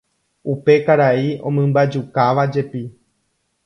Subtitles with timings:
[0.53, 2.81] Upe karai omymbajukávajepi.